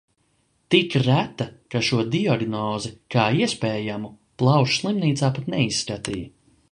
Tik 0.75 0.93
reta, 1.01 1.45
ka 1.75 1.81
šo 1.89 1.99
diagnozi 2.15 2.91
kā 3.17 3.27
iespējamu 3.43 4.11
plaušu 4.43 4.77
slimnīcā 4.81 5.31
pat 5.37 5.53
neizskatīja. 5.57 6.31